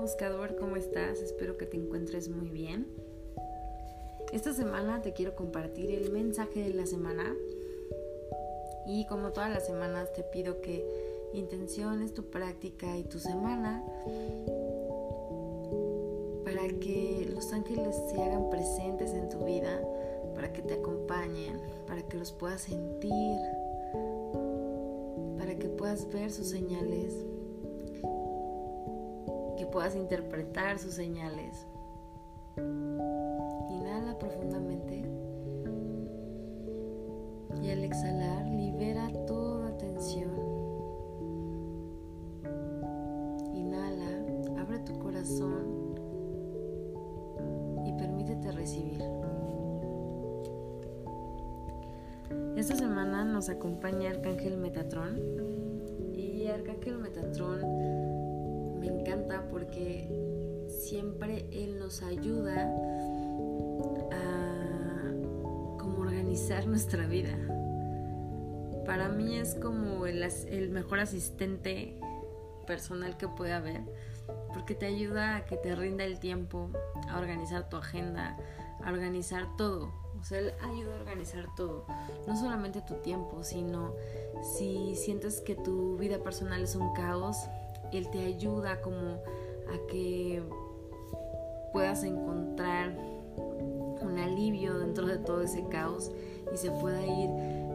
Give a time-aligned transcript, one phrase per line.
[0.00, 1.20] buscador, ¿cómo estás?
[1.20, 2.86] Espero que te encuentres muy bien.
[4.32, 7.36] Esta semana te quiero compartir el mensaje de la semana
[8.86, 10.86] y como todas las semanas te pido que
[11.34, 13.84] intenciones tu práctica y tu semana
[16.44, 19.82] para que los ángeles se hagan presentes en tu vida,
[20.34, 23.38] para que te acompañen, para que los puedas sentir,
[25.36, 27.14] para que puedas ver sus señales
[29.66, 31.66] puedas interpretar sus señales.
[32.56, 35.02] Inhala profundamente
[37.62, 40.30] y al exhalar libera toda tensión.
[43.54, 45.94] Inhala, abre tu corazón
[47.84, 49.02] y permítete recibir.
[52.56, 55.18] Esta semana nos acompaña Arcángel Metatrón
[56.12, 57.60] y Arcángel Metatrón
[58.80, 60.08] me encanta porque
[60.68, 62.64] siempre Él nos ayuda
[64.10, 65.10] a
[65.78, 67.36] como organizar nuestra vida.
[68.86, 72.00] Para mí es como el, el mejor asistente
[72.66, 73.82] personal que puede haber,
[74.54, 76.70] porque te ayuda a que te rinda el tiempo,
[77.08, 78.36] a organizar tu agenda,
[78.82, 79.92] a organizar todo.
[80.18, 81.84] O sea, él ayuda a organizar todo.
[82.26, 83.94] No solamente tu tiempo, sino
[84.56, 87.36] si sientes que tu vida personal es un caos,
[87.98, 89.22] él te ayuda como
[89.72, 90.42] a que
[91.72, 92.96] puedas encontrar
[94.02, 96.10] un alivio dentro de todo ese caos
[96.52, 97.30] y se pueda ir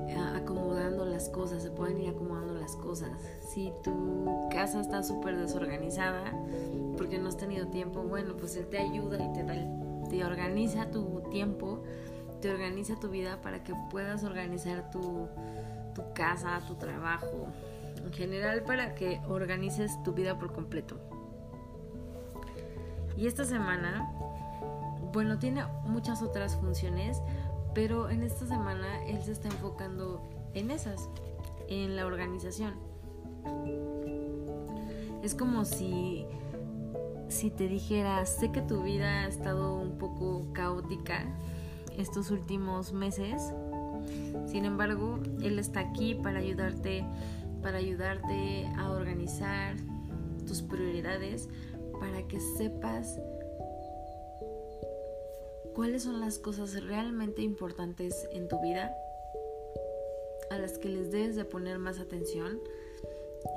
[0.07, 3.11] eh, acomodando las cosas, se pueden ir acomodando las cosas.
[3.47, 6.33] Si tu casa está súper desorganizada
[6.97, 9.43] porque no has tenido tiempo, bueno, pues él te ayuda y te,
[10.09, 11.83] te organiza tu tiempo,
[12.41, 15.27] te organiza tu vida para que puedas organizar tu,
[15.93, 17.47] tu casa, tu trabajo,
[18.05, 20.97] en general para que organices tu vida por completo.
[23.17, 24.11] Y esta semana,
[25.13, 27.21] bueno, tiene muchas otras funciones,
[27.73, 30.21] pero en esta semana él se está enfocando
[30.53, 31.09] en esas,
[31.67, 32.73] en la organización.
[35.23, 36.25] Es como si
[37.27, 41.25] si te dijera, sé que tu vida ha estado un poco caótica
[41.97, 43.51] estos últimos meses,
[44.45, 47.03] sin embargo, Él está aquí para ayudarte
[47.65, 49.75] para ayudarte a organizar
[50.45, 51.49] tus prioridades,
[51.99, 53.19] para que sepas
[55.73, 58.95] cuáles son las cosas realmente importantes en tu vida,
[60.51, 62.61] a las que les debes de poner más atención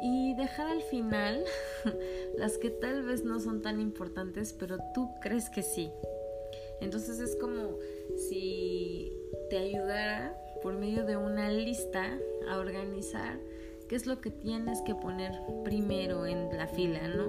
[0.03, 1.45] y dejar al final
[2.39, 5.93] las que tal vez no son tan importantes, pero tú crees que sí.
[6.81, 7.77] Entonces es como
[8.17, 9.13] si
[9.51, 12.19] te ayudara por medio de una lista
[12.49, 13.39] a organizar
[13.89, 15.33] qué es lo que tienes que poner
[15.65, 17.25] primero en la fila, ¿no?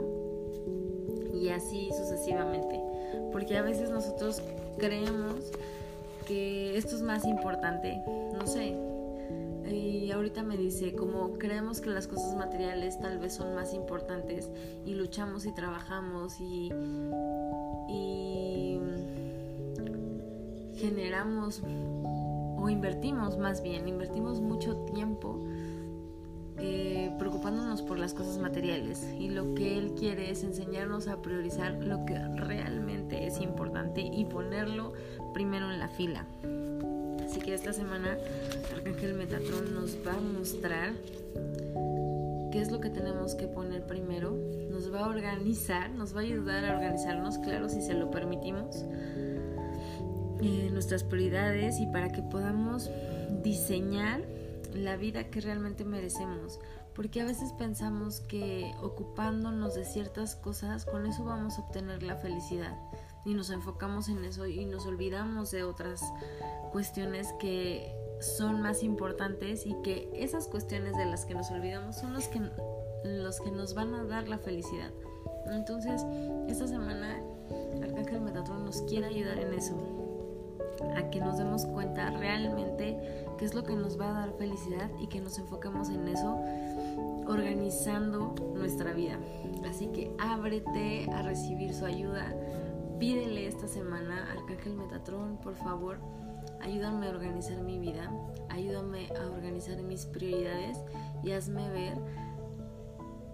[1.34, 2.80] Y así sucesivamente.
[3.32, 4.42] Porque a veces nosotros
[4.78, 5.52] creemos
[6.28, 8.02] que esto es más importante,
[8.34, 8.76] no sé.
[9.72, 14.50] Y ahorita me dice, como creemos que las cosas materiales tal vez son más importantes
[14.86, 16.72] y luchamos y trabajamos y,
[17.88, 18.80] y
[20.76, 21.62] generamos
[22.58, 25.40] o invertimos más bien, invertimos mucho tiempo
[28.10, 33.28] las cosas materiales y lo que Él quiere es enseñarnos a priorizar lo que realmente
[33.28, 34.94] es importante y ponerlo
[35.32, 36.26] primero en la fila.
[37.24, 38.18] Así que esta semana
[38.74, 40.94] Arcángel Metatron nos va a mostrar
[42.52, 44.36] qué es lo que tenemos que poner primero,
[44.72, 48.86] nos va a organizar, nos va a ayudar a organizarnos, claro, si se lo permitimos,
[50.42, 52.90] eh, nuestras prioridades y para que podamos
[53.44, 54.22] diseñar
[54.74, 56.60] la vida que realmente merecemos,
[57.00, 62.18] porque a veces pensamos que ocupándonos de ciertas cosas, con eso vamos a obtener la
[62.18, 62.78] felicidad
[63.24, 66.04] y nos enfocamos en eso y nos olvidamos de otras
[66.74, 72.12] cuestiones que son más importantes y que esas cuestiones de las que nos olvidamos son
[72.12, 72.42] los que,
[73.06, 74.92] los que nos van a dar la felicidad.
[75.54, 76.06] Entonces,
[76.50, 77.24] esta semana
[77.82, 79.74] Arcángel Metatron nos quiere ayudar en eso,
[80.98, 84.92] a que nos demos cuenta realmente qué es lo que nos va a dar felicidad
[85.00, 86.38] y que nos enfoquemos en eso
[87.26, 89.18] organizando nuestra vida.
[89.68, 92.36] Así que ábrete a recibir su ayuda.
[93.00, 96.00] Pídele esta semana, Arcángel Metatrón, por favor,
[96.62, 98.12] ayúdame a organizar mi vida,
[98.50, 100.78] ayúdame a organizar mis prioridades
[101.24, 101.98] y hazme ver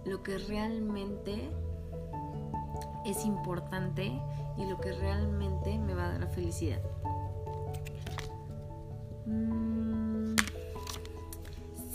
[0.06, 1.50] lo que realmente
[3.06, 4.22] es importante
[4.56, 6.82] y lo que realmente me va a dar felicidad.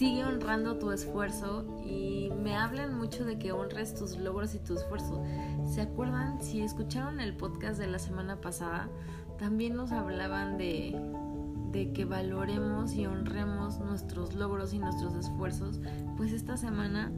[0.00, 4.72] Sigue honrando tu esfuerzo y me hablan mucho de que honres tus logros y tu
[4.72, 5.22] esfuerzo.
[5.66, 6.42] ¿Se acuerdan?
[6.42, 8.88] Si escucharon el podcast de la semana pasada,
[9.38, 10.98] también nos hablaban de,
[11.70, 15.80] de que valoremos y honremos nuestros logros y nuestros esfuerzos.
[16.16, 17.12] Pues esta semana,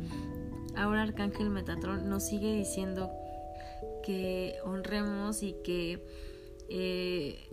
[0.75, 3.13] ahora Arcángel Metatron nos sigue diciendo
[4.03, 6.05] que honremos y que
[6.69, 7.49] eh,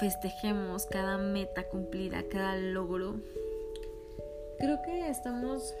[0.00, 3.20] festejemos cada meta cumplida, cada logro.
[4.58, 5.74] Creo que estamos,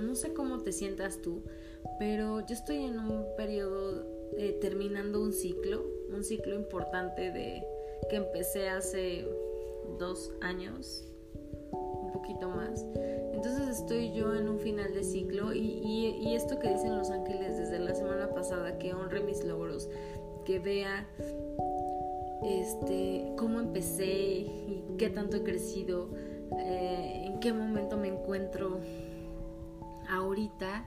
[0.00, 1.42] no sé cómo te sientas tú,
[1.98, 4.04] pero yo estoy en un periodo
[4.36, 7.64] eh, terminando un ciclo, un ciclo importante de
[8.08, 9.26] que empecé hace
[9.98, 11.04] dos años,
[11.72, 12.84] un poquito más.
[13.32, 17.56] Entonces estoy yo en un final de ciclo y, y esto que dicen los ángeles
[17.56, 19.88] desde la semana pasada, que honre mis logros,
[20.44, 21.06] que vea
[22.42, 26.08] este, cómo empecé y qué tanto he crecido,
[26.58, 28.80] eh, en qué momento me encuentro
[30.10, 30.84] ahorita,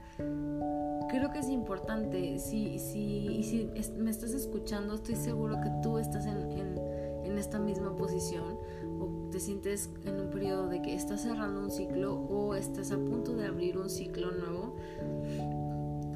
[1.08, 2.38] creo que es importante.
[2.38, 6.78] Si, si, si me estás escuchando, estoy seguro que tú estás en,
[7.24, 8.58] en esta misma posición
[9.00, 12.96] o te sientes en un periodo de que estás cerrando un ciclo o estás a
[12.96, 14.76] punto de abrir un ciclo nuevo.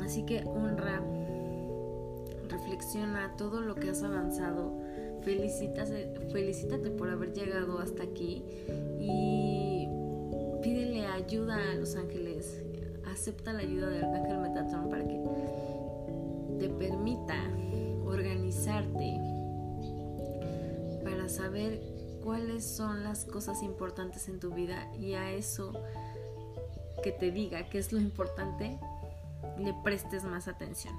[0.00, 1.02] Así que honra,
[2.48, 4.72] reflexiona todo lo que has avanzado
[5.22, 8.44] felicítate por haber llegado hasta aquí
[9.00, 9.88] y
[10.62, 12.62] pídele ayuda a los ángeles.
[13.06, 15.18] Acepta la ayuda del arcángel Metatron para que
[16.58, 17.36] te permita
[18.04, 19.20] organizarte
[21.02, 21.80] para saber
[22.22, 25.72] cuáles son las cosas importantes en tu vida y a eso
[27.02, 28.78] que te diga qué es lo importante
[29.58, 30.94] le prestes más atención.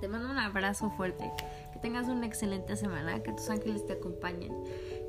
[0.00, 1.30] Te mando un abrazo fuerte
[1.84, 4.54] tengas una excelente semana, que tus ángeles te acompañen,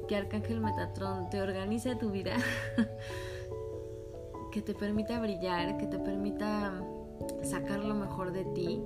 [0.10, 2.36] que Arcángel Metatron te organice tu vida,
[4.52, 6.74] que te permita brillar, que te permita
[7.44, 8.84] sacar lo mejor de ti.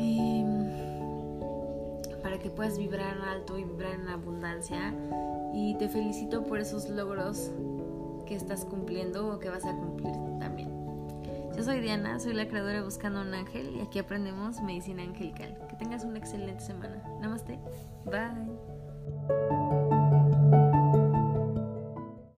[0.00, 0.44] Y
[2.20, 4.92] para que puedas vibrar en alto y vibrar en abundancia.
[5.54, 7.52] Y te felicito por esos logros
[8.26, 10.81] que estás cumpliendo o que vas a cumplir también.
[11.56, 15.58] Yo soy Diana, soy la creadora de Buscando un Ángel y aquí aprendemos medicina angelical.
[15.68, 17.02] Que tengas una excelente semana.
[17.20, 17.58] Namaste.
[18.06, 19.81] Bye.